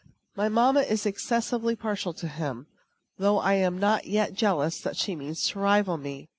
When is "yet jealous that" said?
4.07-4.97